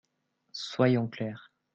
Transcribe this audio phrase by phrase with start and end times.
[0.73, 1.39] Soyons clairs.